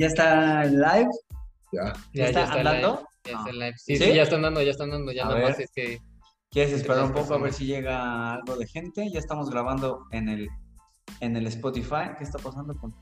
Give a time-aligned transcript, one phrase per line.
[0.00, 1.10] ¿Ya está en live?
[1.72, 1.92] Ya.
[2.14, 2.88] ¿Ya está andando?
[2.88, 3.52] live, Ya está Ah.
[3.52, 3.74] live.
[3.76, 4.04] Sí, ¿Sí?
[4.04, 5.12] sí, ya están dando, ya están dando.
[5.12, 6.00] Ya A nada más es que.
[6.50, 7.56] ¿Quieres esperar un Tres poco a ver personas.
[7.58, 9.10] si llega algo de gente?
[9.12, 10.48] Ya estamos grabando en el,
[11.20, 12.12] en el Spotify.
[12.16, 12.94] ¿Qué está pasando con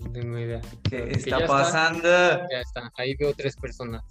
[0.00, 0.60] No tengo idea.
[0.88, 2.08] ¿Qué está ya pasando?
[2.50, 2.92] Ya está.
[2.98, 4.02] Ahí veo tres personas.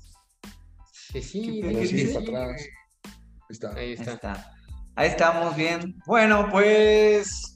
[1.13, 2.13] Que sí, sí, Sí, sí.
[2.27, 2.62] para atrás.
[3.05, 3.12] Ahí
[3.52, 3.70] está.
[3.70, 4.13] Ahí Ahí está.
[4.13, 4.52] está.
[4.96, 5.96] Ahí estamos bien.
[6.08, 7.52] Bueno, pues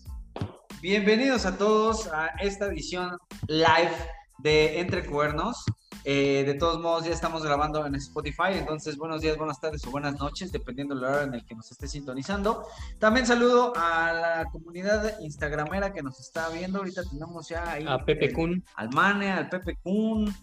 [0.81, 3.91] bienvenidos a todos a esta edición live
[4.39, 5.63] de Entre Cuernos.
[6.09, 9.91] Eh, de todos modos, ya estamos grabando en Spotify, entonces buenos días, buenas tardes o
[9.91, 12.65] buenas noches, dependiendo del horario en el que nos esté sintonizando.
[12.97, 16.77] También saludo a la comunidad instagramera que nos está viendo.
[16.79, 18.63] Ahorita tenemos ya ahí A Pepe el- Kun.
[18.75, 20.33] al Mane, al Pepe Kun.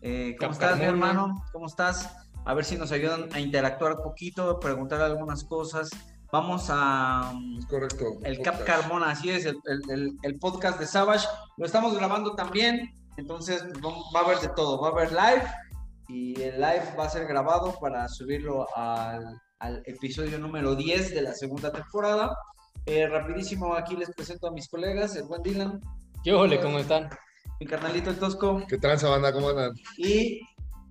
[0.00, 1.44] Eh, ¿Cómo Cap estás, mi hermano?
[1.52, 2.08] ¿Cómo estás?
[2.46, 5.90] A ver si nos ayudan a interactuar un poquito, preguntar algunas cosas.
[6.32, 8.04] Vamos a Es correcto.
[8.24, 8.80] el Cap Podcast.
[8.82, 11.26] Carmona, así es, el, el- el- el podcast de Savage.
[11.56, 14.80] Lo estamos grabando también, entonces vamos- va a haber de todo.
[14.80, 15.42] Va a haber live
[16.08, 21.22] y el live va a ser grabado para subirlo al, al episodio número 10 de
[21.22, 22.36] la segunda temporada.
[22.86, 25.80] Eh, rapidísimo, aquí les presento a mis colegas, el buen Dylan,
[26.22, 26.60] ¿Qué ole?
[26.60, 27.08] ¿Cómo están?
[27.58, 28.62] mi carnalito el Tosco.
[28.68, 29.32] ¿Qué tranza, banda?
[29.32, 29.72] ¿Cómo andan?
[29.98, 30.40] Y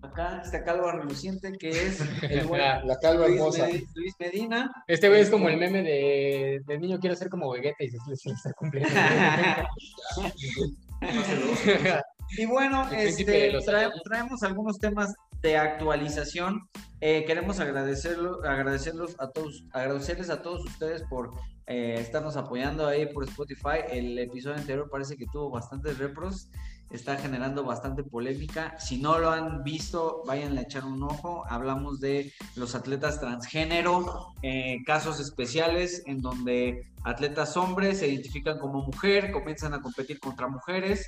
[0.02, 3.68] acá esta calva reluciente que es el buen La calva Luis, hermosa.
[3.96, 4.72] Luis Medina.
[4.88, 7.98] Este güey es como el meme de del niño quiere ser como Vegeta y se
[8.00, 8.90] se- se está cumpliendo.
[12.38, 16.68] y bueno, este, trae- traemos algunos temas de actualización.
[17.02, 21.32] Eh, queremos agradecerlo, agradecerlos a todos, agradecerles a todos ustedes por
[21.68, 23.80] eh, estarnos apoyando ahí por Spotify.
[23.90, 26.50] El episodio anterior parece que tuvo bastantes repros,
[26.90, 28.78] está generando bastante polémica.
[28.80, 31.44] Si no lo han visto, vayan a echar un ojo.
[31.50, 38.84] Hablamos de los atletas transgénero, eh, casos especiales en donde atletas hombres se identifican como
[38.84, 41.08] mujer, comienzan a competir contra mujeres.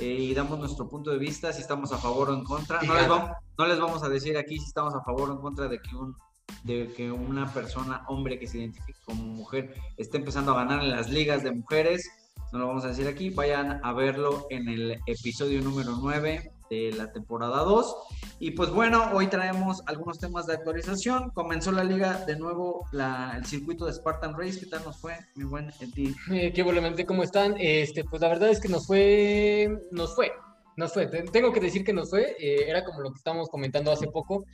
[0.00, 2.80] eh, y damos nuestro punto de vista si estamos a favor o en contra.
[2.82, 5.38] No les, vamos, no les vamos a decir aquí si estamos a favor o en
[5.40, 6.16] contra de que un
[6.64, 10.90] de que una persona, hombre que se identifique como mujer, esté empezando a ganar en
[10.90, 12.08] las ligas de mujeres.
[12.52, 13.30] No lo vamos a decir aquí.
[13.30, 17.96] Vayan a verlo en el episodio número 9 de la temporada 2.
[18.40, 21.30] Y pues bueno, hoy traemos algunos temas de actualización.
[21.30, 24.60] Comenzó la liga de nuevo, la- el circuito de Spartan Race.
[24.60, 26.14] ¿Qué tal nos fue, mi buen Eti?
[26.30, 27.54] Eh, qué volamente, ¿cómo están?
[27.58, 30.32] Este, pues la verdad es que nos fue, nos fue,
[30.76, 31.06] nos fue.
[31.06, 32.36] Te- Tengo que decir que nos fue.
[32.38, 34.44] eh, era como lo que estábamos comentando hace poco.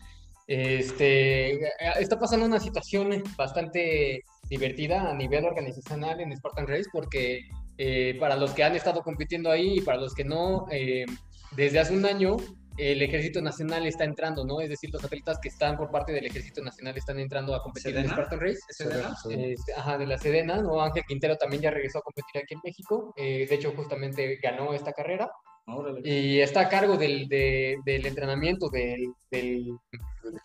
[0.46, 1.70] Este, eh,
[2.00, 7.42] está pasando una situación bastante divertida a nivel organizacional en Spartan Race porque
[7.78, 11.06] eh, para los que han estado compitiendo ahí y para los que no, eh,
[11.56, 12.36] desde hace un año
[12.76, 14.60] el Ejército Nacional está entrando, ¿no?
[14.60, 17.88] Es decir, los atletas que están por parte del Ejército Nacional están entrando a competir
[17.96, 18.14] en ¿Sedena?
[18.14, 18.60] Spartan Race.
[19.76, 20.80] Ajá, de la Sedena, ¿no?
[20.80, 23.12] Ángel Quintero también ya regresó a competir aquí en México.
[23.16, 25.28] eh, de hecho, justamente ganó esta carrera
[25.66, 26.02] Órale.
[26.04, 29.66] y está a cargo del, de- del entrenamiento del, del,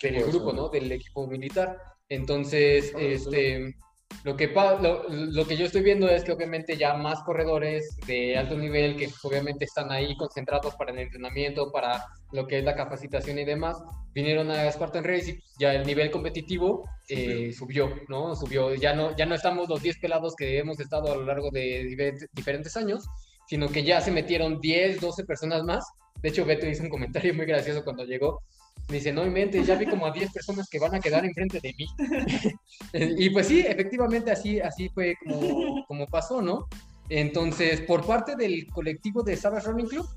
[0.02, 0.54] del equipo de grupo.
[0.54, 0.70] ¿no?
[0.70, 1.78] Del equipo militar.
[2.10, 3.76] Entonces, este,
[4.24, 8.38] lo que, lo, lo que yo estoy viendo es que obviamente ya más corredores de
[8.38, 12.76] alto nivel que obviamente están ahí concentrados para el entrenamiento, para lo que es la
[12.76, 13.82] capacitación y demás,
[14.14, 18.36] vinieron a Spartan Race y ya el nivel competitivo eh, subió, ¿no?
[18.36, 18.74] Subió.
[18.76, 22.28] Ya no, ya no estamos los 10 pelados que hemos estado a lo largo de
[22.34, 23.06] diferentes años,
[23.48, 25.86] sino que ya se metieron 10, 12 personas más.
[26.22, 28.42] De hecho, Beto hizo un comentario muy gracioso cuando llegó.
[28.90, 31.60] Me dice, no inventes, ya vi como a 10 personas que van a quedar enfrente
[31.62, 31.88] de mí.
[33.18, 36.68] y pues sí, efectivamente así, así fue como, como pasó, ¿no?
[37.10, 40.08] Entonces, por parte del colectivo de Savage Running Club,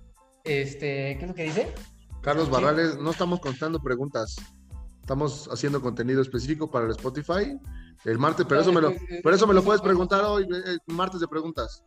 [0.44, 1.74] este, ¿qué es lo que dice?
[2.22, 4.36] Carlos Barrales, no estamos contando preguntas.
[5.00, 7.56] Estamos haciendo contenido específico para el Spotify
[8.04, 11.20] el martes, pero eso me lo, pero eso me lo puedes preguntar hoy, eh, martes
[11.20, 11.84] de preguntas.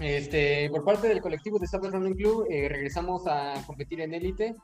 [0.00, 4.54] Este, por parte del colectivo de Savage Running Club, eh, regresamos a competir en élite.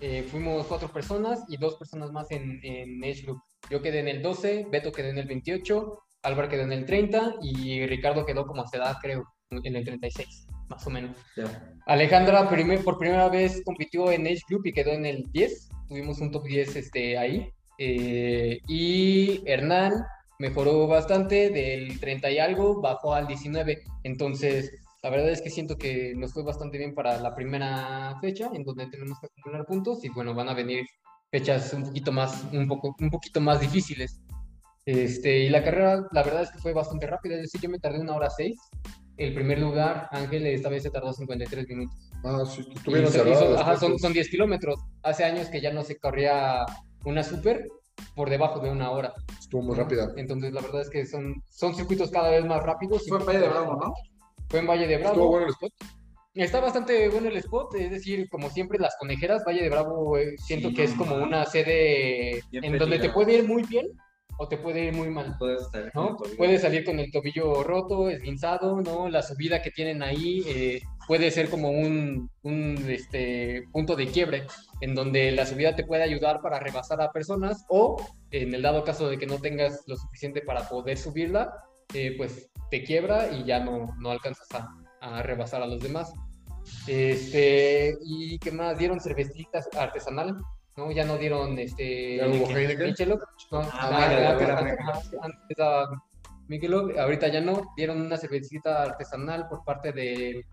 [0.00, 3.40] Eh, fuimos cuatro personas y dos personas más en, en Age Group.
[3.70, 7.36] Yo quedé en el 12, Beto quedó en el 28, Álvaro quedó en el 30
[7.42, 11.16] y Ricardo quedó como a su edad, creo, en el 36, más o menos.
[11.36, 11.72] Ya.
[11.86, 15.68] Alejandra primer- por primera vez compitió en Age Group y quedó en el 10.
[15.88, 17.48] Tuvimos un top 10 este, ahí.
[17.78, 19.92] Eh, y Hernán
[20.38, 23.82] mejoró bastante, del 30 y algo bajó al 19.
[24.02, 24.72] Entonces,
[25.06, 28.64] la verdad es que siento que nos fue bastante bien para la primera fecha, en
[28.64, 30.04] donde tenemos que acumular puntos.
[30.04, 30.84] Y bueno, van a venir
[31.30, 34.20] fechas un poquito más, un poco, un poquito más difíciles.
[34.84, 37.78] Este, y la carrera, la verdad es que fue bastante rápida, es decir, yo me
[37.78, 38.58] tardé una hora seis.
[39.16, 41.96] El primer lugar, Ángel, esta vez se tardó 53 minutos.
[42.24, 44.74] Ah, sí, Y estuvieron cerrados ajá, son, son 10 kilómetros.
[45.04, 46.66] Hace años que ya no se corría
[47.04, 47.64] una super
[48.16, 49.14] por debajo de una hora.
[49.38, 50.12] Estuvo muy rápida.
[50.16, 53.06] Entonces, la verdad es que son, son circuitos cada vez más rápidos.
[53.08, 53.94] Fue en Valle de Bravo, ¿no?
[54.48, 55.12] Fue en Valle de Bravo.
[55.12, 55.72] ¿Estuvo bueno el spot?
[56.34, 60.34] Está bastante bueno el spot, es decir, como siempre, las conejeras, Valle de Bravo, eh,
[60.36, 63.86] siento Sí, que es como una sede Bien en donde te puede ir muy bien
[64.38, 65.34] o te puede ir muy mal.
[65.38, 66.10] Puedes estar ¿no?
[66.10, 66.36] el tobillo.
[66.36, 69.08] Puede salir con el tobillo roto, esguinzado, ¿no?
[69.08, 74.46] La subida que tienen ahí eh, puede ser como un, un, este, punto de quiebre
[74.80, 77.96] en donde la subida te puede ayudar para rebasar a personas o
[78.30, 81.50] en el dado caso de que no tengas lo suficiente para poder subirla,
[81.94, 84.68] eh, pues te quiebra y ya no, no alcanzas a,
[85.00, 86.12] a rebasar a los demás.
[86.86, 88.76] Este, ¿y qué más?
[88.78, 90.36] Dieron cervecitas artesanal,
[90.76, 90.90] ¿no?
[90.90, 92.86] Ya no dieron este ¿Ya hubo Heineken?
[92.88, 93.20] Michelob,
[93.52, 94.76] no, Ah, ah, vale, vale, vale.
[95.22, 96.02] antes daba
[96.48, 100.44] Michelob, ahorita ya no, dieron una cervecita artesanal por parte de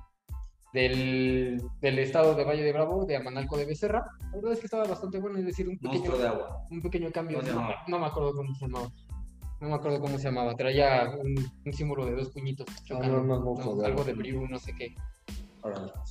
[0.74, 4.04] del, del estado de Valle de Bravo, de Amanalco de Becerra.
[4.32, 6.66] La verdad es que estaba bastante bueno, es decir, un pequeño, Monstruo de agua.
[6.72, 7.42] un pequeño cambio.
[7.88, 8.90] No me acuerdo cómo se llamaba.
[9.60, 10.56] No me acuerdo cómo se llamaba.
[10.56, 11.36] Traía un,
[11.66, 12.68] un símbolo de dos puñitos.
[12.84, 14.96] chocando, no, no, de algo de brío, no sé qué.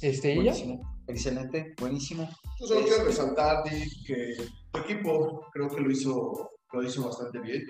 [0.00, 0.52] Este, ¿y ya?
[0.52, 1.02] Buenísimo.
[1.06, 2.28] Excelente, buenísimo.
[2.60, 4.36] Yo solo quiero resaltar, Dick, que
[4.70, 7.62] tu equipo creo que lo hizo, lo hizo bastante bien.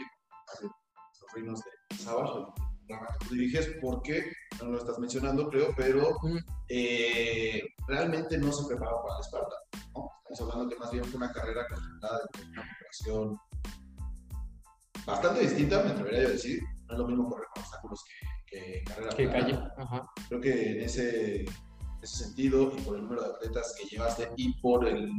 [0.53, 1.71] Hace los reinos de
[2.05, 6.17] la tú diriges, porque no lo estás mencionando, creo, pero
[6.69, 9.57] eh, realmente no se preparó para el Esparta.
[9.95, 10.11] ¿no?
[10.31, 13.39] Estamos hablando que más bien fue una carrera concentrada de una preparación
[15.07, 16.61] bastante distinta, me atrevería yo a decir.
[16.89, 19.45] No es lo mismo correr con obstáculos que, que carrera Que plana.
[19.47, 19.59] calle.
[19.79, 20.03] Ajá.
[20.29, 21.47] Creo que en ese, en
[22.03, 25.11] ese sentido, y por el número de atletas que llevaste y por el,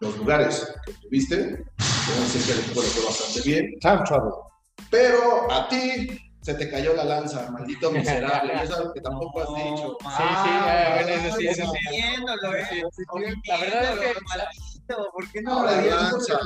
[0.00, 3.78] los lugares que tuviste, debo decir que el equipo le fue bastante bien.
[3.80, 4.32] Time travel.
[4.90, 8.54] Pero a ti se te cayó la lanza, maldito miserable.
[8.54, 9.96] y es algo que tampoco has dicho.
[10.00, 11.78] Sí, sí, ah, bueno, eso sí, eso sí.
[11.90, 12.66] Viéndolo, eh.
[12.70, 13.40] Sí, sí, sí.
[13.48, 16.38] La verdad es que Maldito, ¿por qué no No, lo la lanza,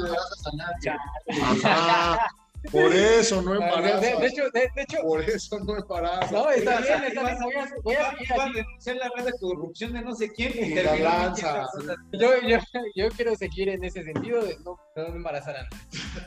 [2.68, 2.70] a.
[2.72, 4.00] Por eso no de, de- embarazas.
[4.20, 6.32] de hecho, de, de hecho, Por eso no embarazas.
[6.32, 7.38] no, está bien, está bien.
[7.42, 8.52] Voy a, voy a a así.
[8.54, 11.66] denunciar la red de corrupción de no sé quién y La lanza.
[12.12, 12.58] Yo, yo,
[12.94, 15.66] yo quiero seguir en ese sentido de no, no me embarazarán.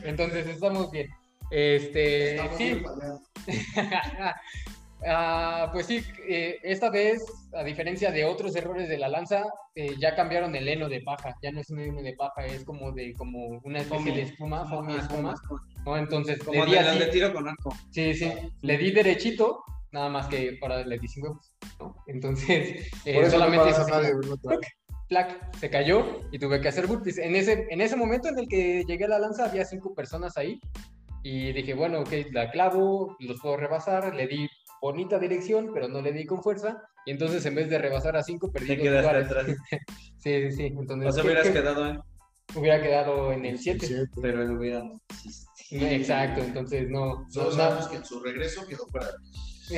[0.04, 1.10] Entonces estamos bien.
[1.50, 2.86] Este, Estamos sí, bien.
[5.06, 7.24] Ah, pues sí, eh, esta vez,
[7.54, 9.44] a diferencia de otros errores de la lanza,
[9.76, 11.36] eh, ya cambiaron el heno de paja.
[11.44, 14.16] Ya no es un heno de paja, es como de como una especie Foamy.
[14.16, 15.36] de espuma, foamy Ah, espuma.
[15.86, 15.98] ¿no?
[15.98, 17.70] Entonces, Como le di de así, las de tiro con arco.
[17.92, 21.96] sí, sí, le di derechito, nada más que para le di sin huevos, ¿no?
[22.08, 24.12] Entonces, eh, solamente no nadie.
[25.10, 27.20] plac, se cayó y tuve que hacer burpees.
[27.20, 30.36] En ese, en ese momento en el que llegué a la lanza había cinco personas
[30.38, 30.60] ahí
[31.24, 34.50] y dije, bueno, ok, la clavo, los puedo rebasar, le di
[34.82, 38.24] bonita dirección, pero no le di con fuerza y entonces en vez de rebasar a
[38.24, 39.28] cinco perdí Te quedaste lugares.
[39.28, 39.46] atrás.
[40.20, 40.66] Sí, sí, sí.
[40.66, 42.00] Entonces, O sea, ¿qué- hubieras quedado en.
[42.56, 43.88] hubiera quedado en el 7.
[44.22, 45.88] Pero él hubiera no existido.
[45.88, 47.26] Exacto, entonces no.
[47.30, 49.08] Solo no- sabemos que en su regreso quedó fuera.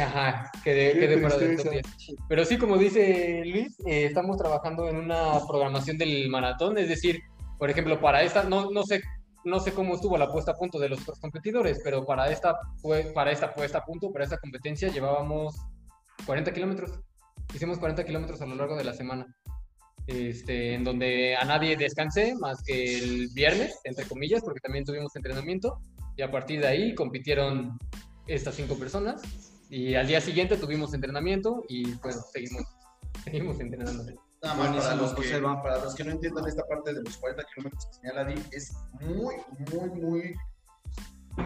[0.02, 1.88] Ajá, quedé, quedé fuera del top tristeza.
[2.08, 2.18] 10.
[2.30, 7.22] Pero sí, como dice Luis, eh, estamos trabajando en una programación del maratón, es decir,
[7.58, 9.02] por ejemplo, para esta, no, no sé,
[9.46, 12.58] no sé cómo estuvo la puesta a punto de los otros competidores, pero para esta,
[13.14, 15.56] para esta puesta a punto, para esta competencia, llevábamos
[16.26, 17.00] 40 kilómetros.
[17.54, 19.26] Hicimos 40 kilómetros a lo largo de la semana.
[20.08, 25.16] Este, en donde a nadie descansé más que el viernes, entre comillas, porque también tuvimos
[25.16, 25.80] entrenamiento.
[26.18, 27.78] Y a partir de ahí compitieron
[28.28, 29.22] estas cinco personas.
[29.70, 32.64] Y al día siguiente tuvimos entrenamiento y bueno, seguimos,
[33.24, 34.04] seguimos entrenando.
[34.42, 35.62] Nada más para los, que, Iván.
[35.62, 38.74] para los que no entiendan esta parte de los 40 kilómetros que señala Di, es
[39.02, 39.36] muy,
[39.74, 40.36] muy, muy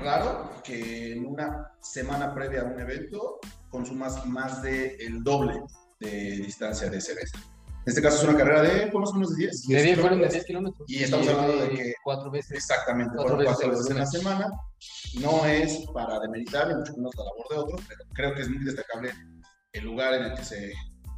[0.04, 5.62] raro que en una semana previa a un evento consumas más del el doble
[6.00, 7.38] de distancia de cerveza.
[7.40, 9.68] En este caso es una carrera de por más o menos de 10.
[9.68, 10.90] De 10 fueron de 10 kilómetros.
[10.90, 12.52] Y estamos hablando de que- Cuatro veces.
[12.52, 14.46] Exactamente, Cuatro veces cuatro veces en la semana.
[14.46, 15.30] semana.
[15.32, 18.50] No es para demeritar ni mucho menos la labor de otros, pero creo que es
[18.50, 19.12] muy destacable
[19.74, 20.74] el lugar en el que se,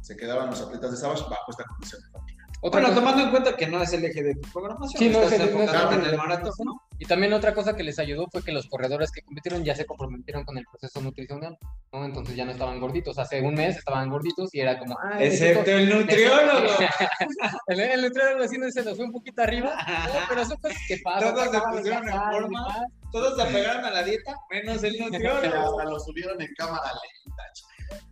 [0.06, 2.46] se quedaban los atletas de Savage bajo esta condición de fatiga.
[2.62, 4.98] Otra Bueno, cosa- tomando en cuenta que no es el eje de tu programación.
[4.98, 6.80] Sí, no es el- no es el en el maratón, ¿no?
[6.98, 9.84] Y también otra cosa que les ayudó fue que los corredores que compitieron ya se
[9.84, 11.58] comprometieron con el proceso nutricional,
[11.92, 12.04] ¿no?
[12.04, 13.18] Entonces ya no estaban gorditos.
[13.18, 16.66] Hace un mes estaban gorditos y era como, ah, Excepto el nutriólogo.
[17.66, 19.74] el, el nutriólogo así se nos fue un poquito arriba,
[20.06, 21.34] no, pero son cosas que pasan.
[21.34, 22.66] Todos se pusieron en forma.
[23.12, 25.80] Todos se apegaron a la dieta, menos el nutriólogo.
[25.80, 26.90] Hasta lo subieron en cámara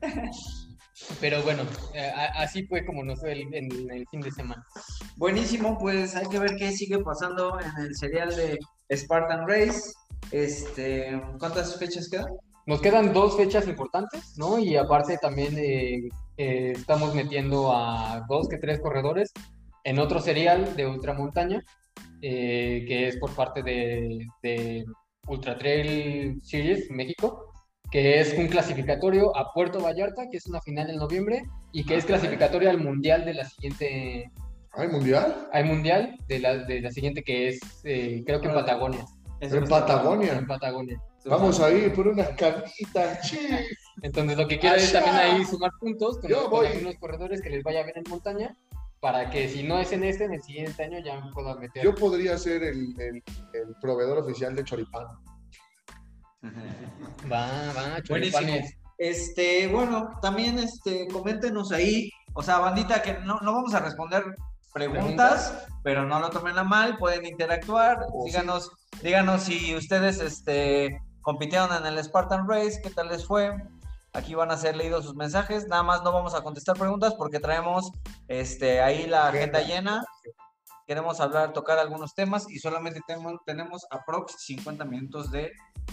[0.02, 0.30] lenta.
[1.20, 1.62] Pero bueno,
[1.94, 4.64] eh, así fue como nos fue el, en el fin de semana.
[5.16, 8.58] Buenísimo, pues hay que ver qué sigue pasando en el serial de
[8.94, 9.92] Spartan Race.
[10.30, 12.28] Este, ¿cuántas fechas quedan?
[12.66, 14.58] Nos quedan dos fechas importantes, ¿no?
[14.58, 16.08] Y aparte también eh,
[16.38, 19.32] eh, estamos metiendo a dos que tres corredores
[19.84, 21.62] en otro serial de ultramontaña,
[22.23, 24.84] que es por parte de, de
[25.28, 27.53] Ultra Trail Series México,
[27.94, 31.94] que es un clasificatorio a Puerto Vallarta, que es una final en noviembre, y que
[31.94, 34.32] es clasificatorio al mundial de la siguiente.
[34.72, 35.46] ¿Hay mundial?
[35.52, 39.04] Hay mundial de la, de la siguiente que es, eh, creo que en Patagonia.
[39.38, 40.32] Eso En Patagonia.
[40.36, 41.00] En Patagonia.
[41.26, 43.20] Vamos a ir por unas carnitas.
[43.28, 43.38] sí.
[44.02, 46.66] Entonces lo que quiero es también ahí sumar puntos con, Yo voy.
[46.98, 48.56] corredores que les vaya bien en montaña,
[48.98, 51.84] para que si no es en este, en el siguiente año ya me pueda meter.
[51.84, 53.22] Yo podría ser el, el-
[53.52, 55.06] el proveedor oficial de choripán.
[57.30, 58.52] Va, va, Buenísimo.
[58.98, 64.24] Este, bueno, también este, coméntenos ahí, o sea, bandita, que no, no vamos a responder
[64.72, 68.70] preguntas, pero no lo tomen a mal, pueden interactuar, O díganos,
[69.02, 73.56] díganos si ustedes este, compitieron en el Spartan Race, qué tal les fue.
[74.12, 77.40] Aquí van a ser leídos sus mensajes, nada más no vamos a contestar preguntas porque
[77.40, 77.90] traemos
[78.28, 79.60] este, ahí la agenda.
[79.60, 80.04] llena.
[80.86, 85.52] Queremos hablar, tocar algunos temas y solamente tenemos, tenemos aprox 50 minutos de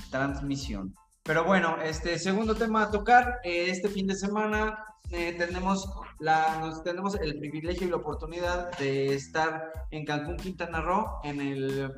[0.10, 0.93] transmisión.
[1.24, 5.88] Pero bueno, este segundo tema a tocar, eh, este fin de semana eh, tenemos,
[6.19, 11.41] la, nos, tenemos el privilegio y la oportunidad de estar en Cancún, Quintana Roo, en
[11.41, 11.91] el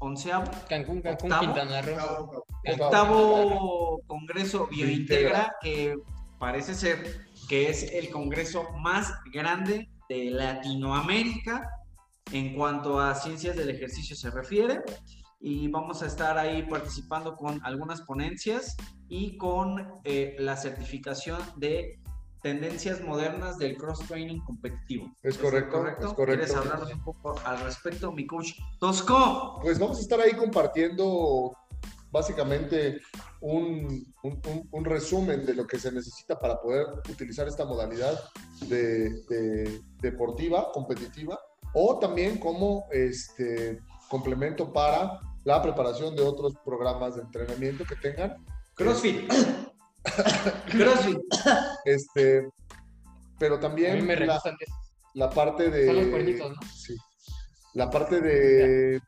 [0.00, 1.54] onceavo, Cancún, Cancún, Octavo.
[1.54, 2.42] Quintana Roo.
[2.66, 2.84] Octavo.
[2.84, 5.96] octavo Congreso Biointegra, que
[6.38, 11.70] parece ser que es el congreso más grande de Latinoamérica
[12.32, 14.82] en cuanto a ciencias del ejercicio se refiere.
[15.40, 18.76] Y vamos a estar ahí participando con algunas ponencias
[19.08, 22.00] y con eh, la certificación de
[22.40, 25.10] tendencias modernas del cross-training competitivo.
[25.22, 26.24] Es correcto, es correcto.
[26.24, 29.58] ¿Quieres hablarnos un poco al respecto, mi coach Tosco?
[29.62, 31.54] Pues vamos a estar ahí compartiendo
[32.10, 33.00] básicamente
[33.40, 38.18] un, un- un- un resumen de lo que se necesita para poder utilizar esta modalidad
[38.68, 41.38] de, de- deportiva, competitiva,
[41.74, 48.36] o también como este complemento para la preparación de otros programas de entrenamiento que tengan.
[48.74, 49.30] CrossFit.
[50.70, 51.18] CrossFit.
[51.84, 52.48] Este,
[53.38, 54.40] pero también me la,
[55.14, 55.86] la parte de...
[55.86, 56.68] Son los cuernitos, ¿no?
[56.74, 56.96] Sí.
[57.74, 59.00] La parte de,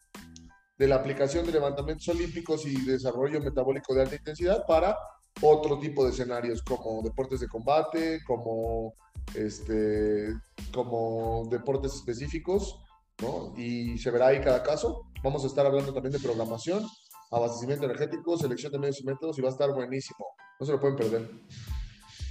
[0.76, 4.96] de la aplicación de levantamientos olímpicos y desarrollo metabólico de alta intensidad para
[5.40, 8.94] otro tipo de escenarios como deportes de combate, como,
[9.34, 10.34] este,
[10.72, 12.80] como deportes específicos,
[13.22, 13.54] ¿no?
[13.56, 15.06] Y se verá ahí cada caso.
[15.22, 16.86] Vamos a estar hablando también de programación,
[17.30, 20.26] abastecimiento energético, selección de medios y métodos y va a estar buenísimo.
[20.60, 21.30] No se lo pueden perder.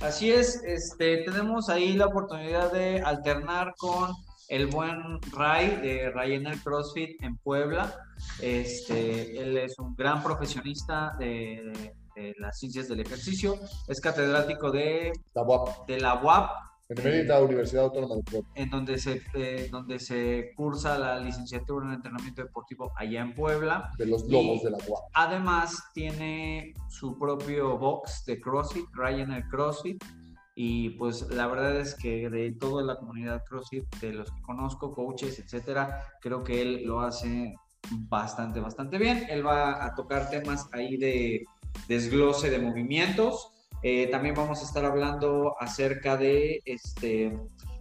[0.02, 4.12] Así es, este, tenemos ahí la oportunidad de alternar con
[4.50, 7.98] el buen Ray de Ryanair CrossFit en Puebla.
[8.42, 15.12] Este, él es un gran profesionista de, de las ciencias del ejercicio, es catedrático de,
[15.34, 16.50] La UAP, de la UAP,
[16.88, 18.50] Benemérita Universidad Autónoma de Puebla.
[18.56, 23.92] en donde se, eh, donde se cursa la licenciatura en entrenamiento deportivo allá en Puebla.
[23.98, 25.10] de los Lobos de la UAP.
[25.14, 30.04] Además, tiene su propio box de CrossFit, Ryanair CrossFit.
[30.58, 34.94] Y pues la verdad es que de toda la comunidad CrossFit, de los que conozco,
[34.94, 37.56] coaches, etcétera, creo que él lo hace
[37.92, 39.26] bastante, bastante bien.
[39.30, 41.46] Él va a tocar temas ahí de
[41.88, 43.52] desglose de movimientos.
[43.84, 47.38] Eh, también vamos a estar hablando acerca de este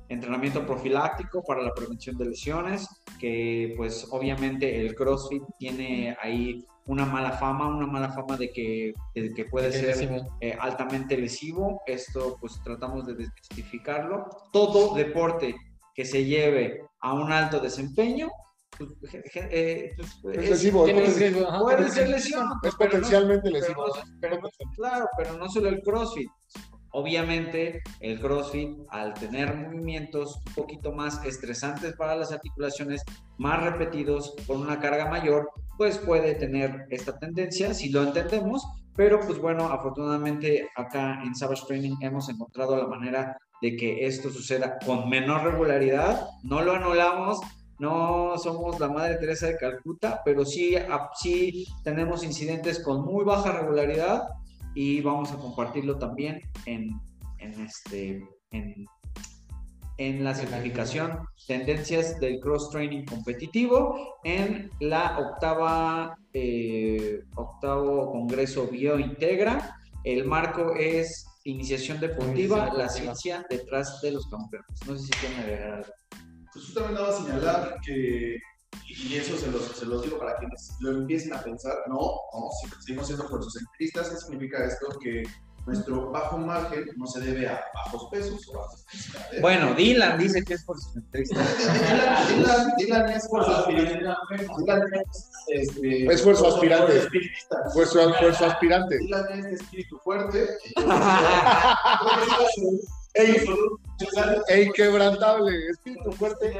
[0.08, 7.06] entrenamiento profiláctico para la prevención de lesiones, que pues obviamente el CrossFit tiene ahí una
[7.06, 11.80] mala fama, una mala fama de que, de que puede ser eh, altamente lesivo.
[11.86, 14.26] Esto pues tratamos de desmitificarlo.
[14.52, 15.54] Todo deporte
[15.94, 18.30] que se lleve a un alto desempeño
[19.50, 22.46] eh, pues, Es es- lesivo, es- ajá, puede ser lesión.
[22.46, 23.86] es pero no- potencialmente pero lesivo.
[23.86, 26.28] no- pero no- claro, pero no solo el CrossFit.
[26.96, 33.02] Obviamente, el CrossFit, al tener movimientos un poquito más estresantes para las articulaciones,
[33.36, 38.64] más repetidos, con una carga mayor, pues puede tener esta tendencia, si lo entendemos.
[38.94, 44.30] Pero, pues bueno, afortunadamente acá en Savage Training hemos encontrado la manera de que esto
[44.30, 46.28] suceda con menor regularidad.
[46.44, 47.40] No lo anulamos,
[47.78, 53.24] no somos la Madre Teresa de Calcuta, pero sí, a- sí tenemos incidentes con muy
[53.24, 54.28] baja regularidad
[54.74, 56.90] y vamos a compartirlo también en,
[57.38, 58.86] en, este, en,
[59.98, 69.76] en la certificación Tendencias del Cross Training Competitivo en la octava, eh, octavo Congreso Biointegra.
[70.02, 73.14] El marco es Iniciación Deportiva, Iniciación la deportiva.
[73.14, 74.66] ciencia detrás de los campeones.
[74.86, 75.92] No sé si quieren agregar algo.
[76.54, 78.38] Pues justamente daba a señalar que,
[78.86, 82.48] y eso se los, se los digo para quienes lo empiecen a pensar, no, no,
[82.62, 84.86] si seguimos siendo fuerzocentristas, ¿qué significa esto?
[85.00, 85.24] Que
[85.66, 89.40] nuestro bajo margen no se debe a bajos pesos o bajos densidades.
[89.40, 91.40] Bueno, Dylan dice que es por su centrista.
[91.40, 93.96] Dylan, Dylan, Dylan es por su aspirante.
[93.96, 94.16] Dylan
[94.94, 96.98] es, este, Es aspirante.
[96.98, 97.56] espiritista.
[97.72, 98.98] Fue su, fue su aspirante.
[98.98, 100.48] Dylan es de espíritu fuerte.
[103.14, 103.46] Ey,
[104.48, 106.52] e inquebrantable, espíritu fuerte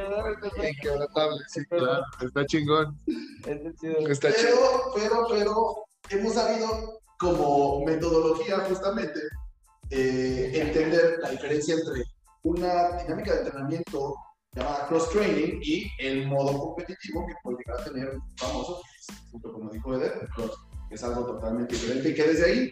[0.63, 1.41] e inquebrantable.
[1.49, 2.99] Sí, claro, está chingón.
[4.09, 4.29] Está.
[4.31, 9.21] Pero, pero, pero, hemos sabido como metodología justamente
[9.91, 12.05] eh, entender la diferencia entre
[12.43, 14.15] una dinámica de entrenamiento
[14.53, 18.81] llamada cross-training y el modo competitivo que puede llegar a tener famoso,
[19.31, 20.29] junto como dijo Eder,
[20.89, 22.71] que es algo totalmente diferente y que desde ahí,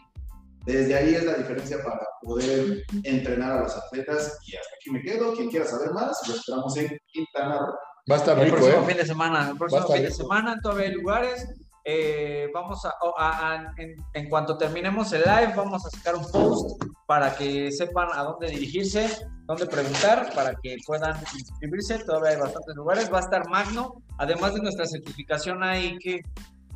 [0.65, 5.03] desde ahí es la diferencia para poder entrenar a los atletas y hasta aquí me
[5.03, 7.75] quedo, quien quiera saber más, lo esperamos en Quintana Roo.
[8.11, 8.87] Va a estar El rico, próximo ¿eh?
[8.89, 10.15] fin de semana, el próximo fin de rico.
[10.23, 11.49] semana todavía hay lugares.
[11.85, 16.15] Eh, vamos a, o- a- a- en, en cuanto terminemos el live, vamos a sacar
[16.15, 19.09] un post para que sepan a dónde dirigirse,
[19.47, 21.99] dónde preguntar, para que puedan inscribirse.
[22.05, 23.13] Todavía hay bastantes lugares.
[23.13, 23.95] Va a estar Magno.
[24.19, 26.21] Además de nuestra certificación, hay que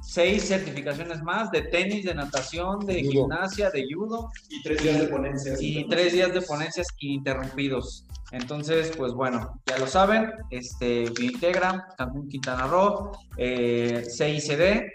[0.03, 3.11] seis certificaciones más de tenis, de natación, de Judo.
[3.13, 5.55] gimnasia, de judo Y tres días de ponencia.
[5.59, 8.05] y tres días de ponencias ininterrumpidos.
[8.33, 14.91] Entonces, pues bueno, ya lo saben, este, Integram, Cancún Quintana Roo, eh, CICD,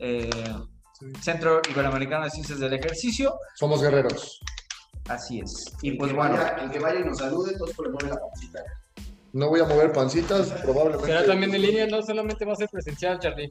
[0.00, 0.30] eh,
[1.20, 4.40] Centro Iberoamericano de Ciencias del Ejercicio, Somos guerreros.
[5.08, 5.74] así es.
[5.82, 8.10] Y el pues bueno, vaya- el que vaya y nos salude, todos por le mueve
[8.10, 8.60] la pancita.
[9.32, 11.06] No voy a mover pancitas, probablemente.
[11.06, 13.50] Será también en línea, no solamente va a ser presencial, Charlie.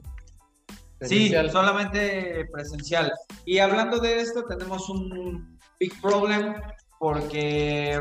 [1.04, 1.50] Sí, Presencial.
[1.50, 3.12] solamente presencial.
[3.44, 6.54] Y hablando de esto, tenemos un big problem
[6.98, 8.00] porque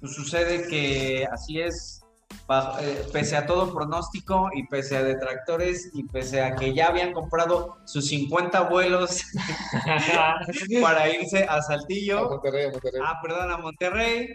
[0.00, 2.00] pues, sucede que así es,
[2.80, 7.12] eh, pese a todo pronóstico y pese a detractores y pese a que ya habían
[7.12, 9.22] comprado sus 50 vuelos
[10.82, 13.00] para irse a A Saltillo, Monterrey, a Monterrey.
[13.04, 14.28] ah, perdón, a Monterrey,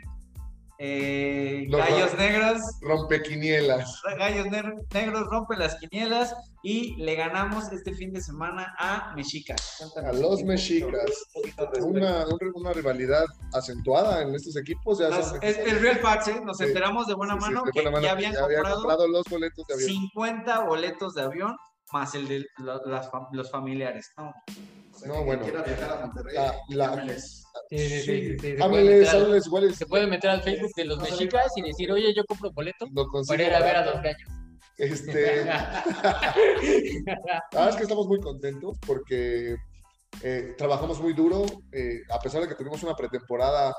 [0.79, 4.01] eh, Los Gallos ro- Negros, Rompequinielas.
[4.17, 9.75] Gallos Ner- Negros rompen las quinielas y le ganamos este fin de semana a Mexicas.
[9.79, 11.09] Cuéntanos A los Mexicas.
[11.81, 14.99] Una, un- una rivalidad acentuada en estos equipos.
[14.99, 15.09] Ya
[15.41, 16.41] es el Real Facts, ¿eh?
[16.43, 16.65] Nos Sí.
[16.65, 19.07] enteramos de buena Sí, sí, mano de que buena mano ya habían ya habían comprado,
[19.07, 19.89] los boletos de avión.
[19.89, 21.55] 50 boletos de avión
[21.93, 22.45] más el de
[23.31, 24.11] los familiares.
[24.17, 24.33] No,
[24.97, 25.43] O sea, No, que bueno.
[25.43, 26.35] Quiera viajar a Monterrey.
[26.35, 27.43] La- la- llámeles.
[27.69, 27.99] Sí, sí, sí.
[28.01, 29.63] sí, sí, se puede Háblenles, meter al- háblenles igual.
[29.65, 32.87] es- Se puede meter al Facebook de los mexicas y decir, oye, yo compro boleto
[33.27, 34.29] para ir a ver a los gallos.
[34.79, 35.83] Este, la
[37.51, 39.55] verdad es que estamos muy contentos porque
[40.23, 43.75] eh, trabajamos muy duro, eh, a pesar de que tuvimos una pretemporada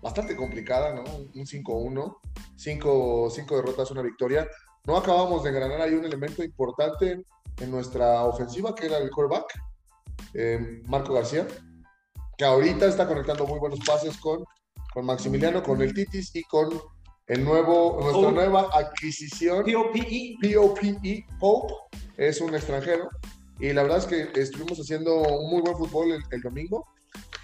[0.00, 1.02] bastante complicada, ¿no?
[1.34, 2.16] Un 5-1,
[2.56, 4.48] 5 cinco derrotas, una victoria.
[4.86, 7.22] No acabamos de engranar ahí un elemento importante
[7.60, 9.46] en nuestra ofensiva, que era el quarterback,
[10.34, 11.46] eh, Marco García,
[12.36, 14.44] que ahorita está conectando muy buenos pases con,
[14.92, 16.68] con Maximiliano, con el Titis y con
[17.26, 18.32] el nuevo, nuestra Oh.
[18.32, 19.64] nueva adquisición.
[19.64, 20.36] POPE.
[20.40, 21.74] POPE, Pope,
[22.16, 23.08] es un extranjero.
[23.60, 26.86] Y la verdad es que estuvimos haciendo un muy buen fútbol el, el domingo,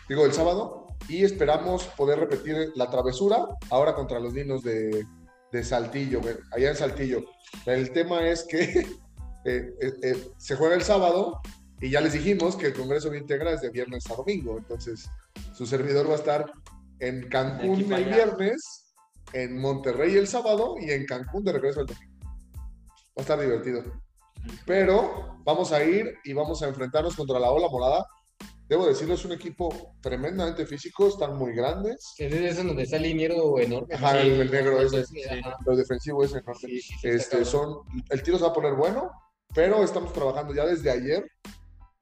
[0.08, 5.04] digo el sábado, y esperamos poder repetir la travesura ahora contra los dinos de,
[5.52, 6.20] de Saltillo,
[6.52, 7.24] allá en Saltillo.
[7.66, 8.62] El tema es que
[9.44, 11.40] eh, eh, eh, se juega el sábado
[11.84, 15.06] y ya les dijimos que el Congreso de Integra es de viernes a domingo, entonces
[15.52, 16.50] su servidor va a estar
[17.00, 18.14] en Cancún el allá.
[18.16, 18.94] viernes,
[19.34, 22.14] en Monterrey el sábado y en Cancún de regreso el domingo.
[22.24, 23.82] Va a estar divertido.
[24.66, 28.06] Pero vamos a ir y vamos a enfrentarnos contra la Ola Morada.
[28.66, 32.14] Debo decirlo, es un equipo tremendamente físico, están muy grandes.
[32.16, 33.94] Es donde está el liniero enorme.
[33.94, 35.28] Ajá, el- el negro ese, Sí, sí.
[35.28, 35.56] ajá.
[35.66, 36.54] Lo defensivo es enorme.
[36.60, 39.10] Sí, sí, sí, Este, son, el tiro se va a poner bueno,
[39.54, 41.26] pero estamos trabajando ya desde ayer.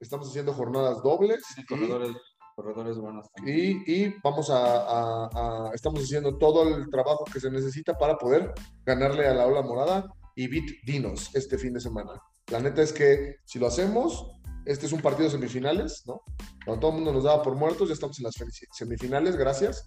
[0.03, 2.11] Estamos haciendo jornadas dobles y, Corredores,
[2.55, 3.83] corredores buenos también.
[3.87, 8.17] y, y vamos a, a- a- estamos haciendo todo el trabajo que se necesita para
[8.17, 8.53] poder
[8.85, 12.11] ganarle a la Ola Morada y beat Dinos este fin de semana.
[12.51, 14.27] La neta es que si lo hacemos,
[14.65, 16.21] este es un partido de semifinales, ¿no?
[16.65, 18.35] Cuando todo el mundo nos daba por muertos, ya estamos en las
[18.71, 19.85] semifinales, gracias.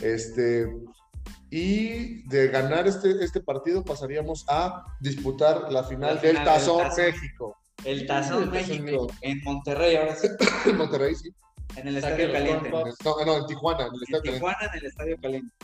[0.00, 0.66] Este,
[1.50, 6.44] y de ganar este, este partido pasaríamos a disputar la final La del final del
[6.44, 7.04] Tazón Tazón.
[7.04, 7.56] México.
[7.88, 9.06] El Tazón El Tazón México, México.
[9.22, 10.28] en Monterrey, ahora sí,
[10.66, 11.30] En Monterrey, sí.
[11.76, 12.70] en el Estadio Caliente.
[12.70, 14.30] No, no, en Tijuana, en el En Estadio Caliente.
[14.32, 15.54] Tijuana, en el Estadio Caliente.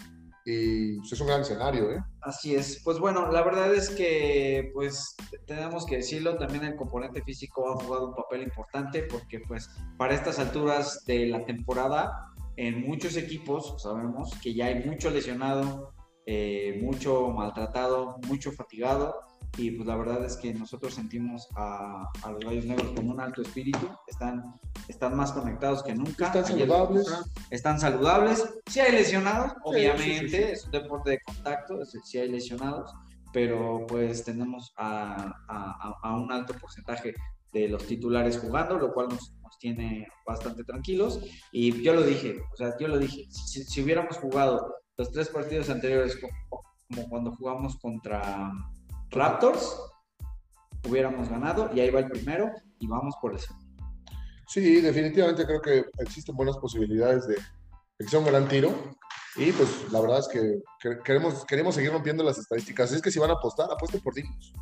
[0.46, 2.02] Y pues, es un gran escenario, ¿eh?
[2.22, 2.80] Así es.
[2.82, 7.82] Pues bueno, la verdad es que, pues, tenemos que decirlo, también el componente físico ha
[7.82, 13.74] jugado un papel importante porque, pues, para estas alturas de la temporada, en muchos equipos
[13.82, 15.92] sabemos que ya hay mucho lesionado,
[16.24, 19.14] eh, mucho maltratado, mucho fatigado
[19.56, 23.20] y pues la verdad es que nosotros sentimos a, a los Gallos Negros con un
[23.20, 24.42] alto espíritu, están,
[24.88, 26.26] están más conectados que nunca.
[26.26, 27.06] Están Ayer- saludables.
[27.50, 28.54] Están saludables.
[28.66, 32.92] Sí hay lesionados, Sí, obviamente, sí, es un deporte de contacto, es- sí hay lesionados,
[33.32, 35.14] pero pues tenemos a,
[35.48, 37.14] a- a- a un alto porcentaje
[37.52, 41.20] de los titulares jugando, lo cual nos, nos tiene bastante tranquilos.
[41.52, 45.28] Y yo lo dije, o sea, yo lo dije, si, si hubiéramos jugado los tres
[45.28, 46.32] partidos anteriores como,
[46.88, 48.50] como cuando jugamos contra
[49.14, 49.76] Raptors,
[50.88, 53.54] hubiéramos ganado y ahí va el primero y vamos por eso.
[54.48, 57.36] Sí, definitivamente creo que existen buenas posibilidades de
[57.98, 58.70] que sea un gran tiro.
[59.36, 62.92] Y pues la verdad es que que- queremos, queremos seguir rompiendo las estadísticas.
[62.92, 64.52] Es que si van a apostar, apuesten por Dinos.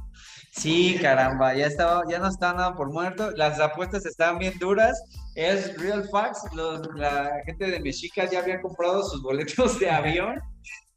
[0.53, 3.31] Sí, caramba, ya estaba, ya no están dando por muerto.
[3.33, 4.99] Las apuestas están bien duras.
[5.35, 6.43] Es Real Facts.
[6.55, 10.41] los- la gente de Mexica ya había comprado sus boletos de avión.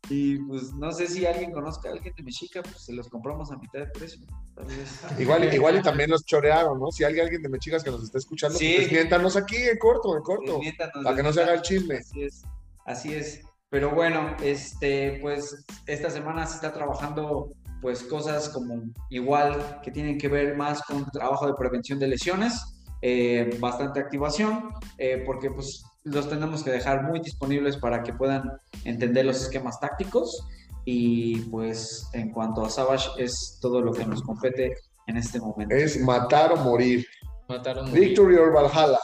[0.10, 3.52] Y pues no sé si alguien conozca a alguien de Mexica, pues se los compramos
[3.52, 4.22] a mitad de precio.
[4.54, 5.02] Tal vez.
[5.20, 6.92] Igual, igual y también los chorearon, ¿no?
[6.92, 8.76] Si hay alguien de Mechicas que nos está escuchando, Sí.
[8.78, 10.60] pues miéntanos aquí en corto, en corto.
[10.60, 11.96] Miéntanos, Para que no se haga el chisme.
[11.98, 12.44] Así es,
[12.86, 13.42] así es.
[13.70, 17.50] Pero bueno, este, pues esta semana se está trabajando
[17.82, 22.84] pues cosas como igual que tienen que ver más con trabajo de prevención de lesiones,
[23.02, 28.52] eh, bastante activación, eh, porque pues los tenemos que dejar muy disponibles para que puedan
[28.84, 30.48] entender los esquemas tácticos
[30.86, 34.76] y pues en cuanto a Savage es todo lo que nos compete
[35.08, 35.76] en este momento.
[35.76, 37.06] Es matar o morir.
[37.50, 37.92] Mataron.
[37.92, 39.00] Victory or Valhalla.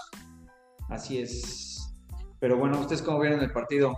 [0.89, 1.91] Así es.
[2.39, 3.95] Pero bueno, ¿ustedes cómo vieron el partido?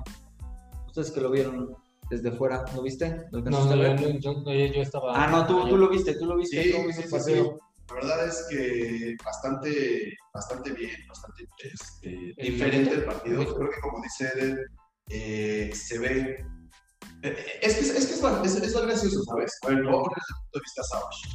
[0.87, 1.75] Ustedes que lo vieron
[2.09, 3.25] desde fuera, ¿lo viste?
[3.31, 5.13] ¿Lo No, alcanzaste no, yo, yo- yo- yo estaba.
[5.15, 6.61] Ah, no, tú, tú lo viste, tú lo viste.
[6.63, 7.59] Sí, ¿Cómo sí, viste sí, el partido?
[7.89, 13.43] La verdad es que bastante, bastante bien, bastante este, diferente el partido.
[13.55, 14.57] Creo que como dice Eder,
[15.09, 16.45] eh, se ve...
[17.23, 19.51] eh, Es que, es, que es, es- es gracioso, ¿sabes?
[19.63, 21.29] A ver, lo voy a poner desde el punto de vista Savage.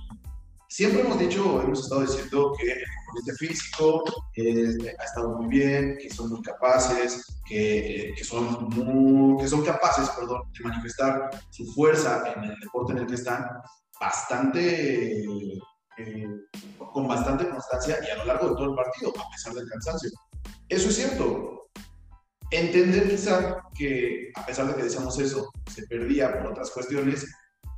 [0.71, 4.05] Siempre hemos dicho, hemos estado diciendo que el componente físico
[4.37, 9.65] eh, ha estado muy bien, que son muy capaces, que, que, son muy- que son
[9.65, 13.47] capaces, perdón, de manifestar su fuerza en el deporte en el que están
[13.99, 15.25] bastante,
[15.99, 16.29] eh,
[16.93, 20.11] con bastante constancia y a lo largo de todo el partido, a pesar del cansancio.
[20.69, 21.71] Eso es cierto.
[22.51, 27.27] Entender quizá que, a pesar de que decíamos eso, se perdía por otras cuestiones,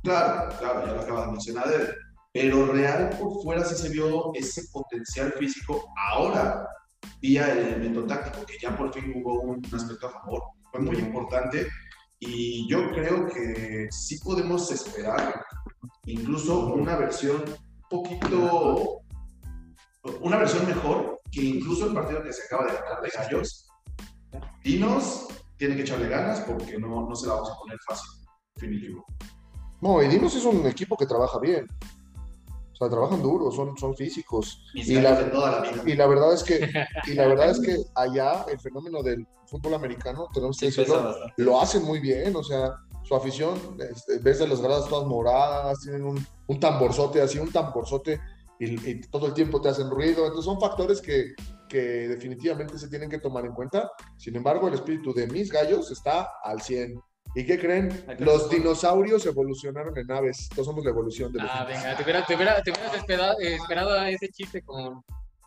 [0.03, 1.93] claro, claro, ya lo acaba de mencionar él,
[2.31, 6.65] pero real por fuera sí se vio ese potencial físico ahora
[7.19, 10.97] vía el elemento táctico, que ya por fin hubo un aspecto a favor, fue muy
[10.97, 11.67] importante
[12.19, 15.43] y yo creo que sí podemos esperar
[16.05, 17.43] incluso una versión
[17.91, 19.01] poquito,
[20.21, 23.67] una versión mejor que incluso el partido que se acaba de ganar de Gallos.
[24.63, 25.27] Dinos
[25.57, 28.09] tiene que echarle ganas porque no, no se la vamos a poner fácil,
[28.55, 29.05] definitivo.
[29.81, 31.67] No, y Dinos es un equipo que trabaja bien.
[32.73, 34.63] O sea, trabajan duro, son, son físicos.
[34.73, 35.83] Y la- de toda la vida.
[35.85, 36.59] Y la verdad es que,
[37.07, 41.15] y la verdad es que allá el fenómeno del fútbol americano, tenemos que Sí, decirlo,
[41.37, 42.73] lo hacen muy bien, o sea,
[43.03, 47.51] su afición, este, ves de las gradas todas moradas, tienen un, un tamborzote, así un
[47.51, 48.19] tamborzote,
[48.59, 51.33] y, y todo el tiempo te hacen ruido, entonces son factores que,
[51.67, 53.91] que definitivamente se tienen que tomar en cuenta.
[54.17, 57.01] Sin embargo, el espíritu de mis gallos está al 100.
[57.33, 58.05] ¿Y qué creen?
[58.19, 62.27] Los dinosaurios evolucionaron en aves, todos somos la evolución de los Ah, venga, te hubieras,
[62.27, 65.01] te hubiera- te hubieras esperado, eh, esperado a ese chiste con,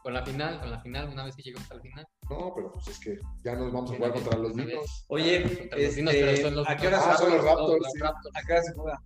[0.04, 2.06] con la final, con la final, una vez que llegamos a la final.
[2.28, 5.04] No, pero pues es que ya nos vamos a jugar contra los dinos.
[5.08, 7.36] Oye, Contra los dinos, pero este, son los ¿a qué hora Ah, se son juega?
[7.36, 7.98] los Raptors, los sí.
[8.00, 8.36] Raptors.
[8.36, 8.98] ¿A qué hora se juega?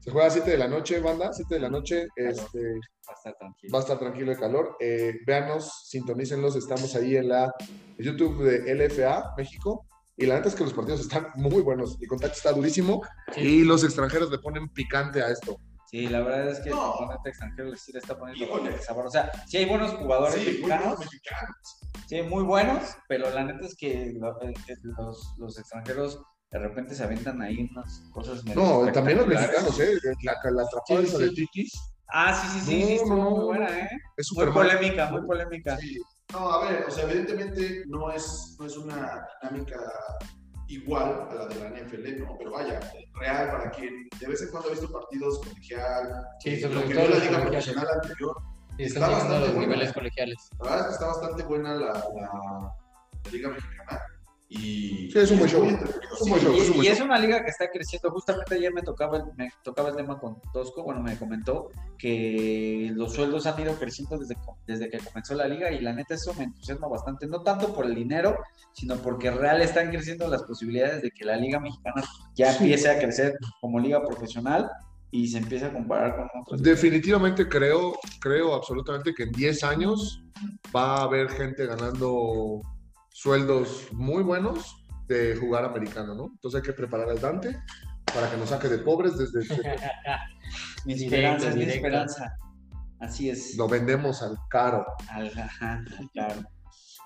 [0.00, 2.06] Se juega a 7 de la noche, banda, 7 de la noche.
[2.16, 2.58] Este,
[3.08, 3.72] Va a estar tranquilo.
[3.72, 4.76] va a estar tranquilo el calor.
[4.80, 7.52] Eh, véanos, sintonícenlos, estamos ahí en la
[7.98, 9.86] YouTube de LFA México.
[10.16, 11.98] Y la neta es que los partidos están muy buenos.
[12.00, 13.00] El contacto está durísimo.
[13.32, 13.40] Sí.
[13.42, 15.56] Y los extranjeros le ponen picante a esto.
[15.92, 16.92] Sí, la verdad es que el No.
[16.94, 18.46] componente extranjero sí le está poniendo
[18.80, 19.06] sabor.
[19.08, 21.56] O sea, sí hay buenos jugadores Sí, muy mexicanos, buenos mexicanos.
[22.08, 26.94] sí, muy buenos, pero la neta es que eh, eh, los, los extranjeros de repente
[26.94, 29.98] se aventan ahí unas cosas No, también los mexicanos, ¿eh?
[30.22, 31.22] La, la atrapada Sí, sí.
[31.24, 31.72] de Tikis
[32.08, 33.88] Ah, sí, sí, sí, sí, No, estuvo no, muy buena, ¿eh?
[34.16, 35.76] es Muy súper polémica, muy polémica.
[35.76, 35.98] Sí.
[36.32, 39.76] No, a ver, o sea, evidentemente no es, no es una dinámica
[40.74, 42.36] igual a la de la NFL, ¿no?
[42.38, 42.80] Pero vaya,
[43.14, 46.84] real para quien de vez en cuando ha visto partidos colegial, Sí, eh, sobre lo
[46.86, 48.36] que todo la liga profesional anterior,
[48.78, 49.66] Sí, Está bastante los buena.
[49.74, 50.48] niveles colegiales.
[50.58, 52.74] la verdad es que está bastante buena la, la-
[53.24, 54.00] la liga mexicana
[54.54, 55.66] Y, Sí, es un buen show.
[56.82, 58.10] Y, es una liga que está creciendo.
[58.10, 60.82] Justamente ayer me tocaba, el, me tocaba el tema con Tosco.
[60.84, 64.36] Bueno, me comentó que los sueldos han ido creciendo desde,
[64.66, 67.26] desde que comenzó la liga y la neta eso me entusiasma bastante.
[67.26, 68.38] No tanto por el dinero,
[68.72, 72.02] sino porque real están creciendo las posibilidades de que la liga mexicana
[72.34, 74.70] ya empiece a crecer como liga profesional
[75.10, 76.62] y se empiece a comparar con otras.
[76.62, 80.24] Definitivamente creo, creo absolutamente que en 10 años
[80.74, 82.62] va a haber gente ganando
[83.12, 86.26] sueldos muy buenos de jugar americano, ¿no?
[86.32, 87.58] Entonces hay que preparar al Dante
[88.14, 89.40] para que nos saque de pobres desde,
[90.84, 91.86] Mi esperanza, es mi directo.
[91.86, 92.36] esperanza.
[93.00, 93.56] Así es.
[93.56, 94.84] lo vendemos al caro.
[95.08, 96.40] Al- ajá, claro.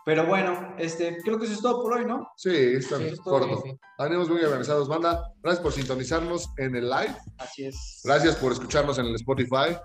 [0.05, 2.29] Pero bueno, este, creo que eso es todo por hoy, ¿no?
[2.37, 3.63] Sí, está Sí, corto.
[3.65, 3.77] sí.
[3.99, 5.21] Ánimos muy organizados, banda.
[5.43, 7.17] Gracias por sintonizarnos en el live.
[7.39, 8.03] Así es.
[8.05, 9.77] Gracias por escucharnos en el Spotify.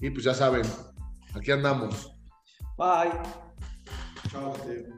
[0.00, 0.62] Y pues ya saben,
[1.34, 2.12] aquí andamos.
[2.76, 3.12] Bye.
[4.30, 4.88] Chao, gente.